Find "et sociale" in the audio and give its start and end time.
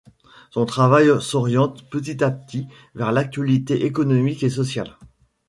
4.41-4.97